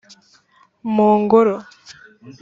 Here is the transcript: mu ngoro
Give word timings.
mu 0.93 1.09
ngoro 1.19 1.55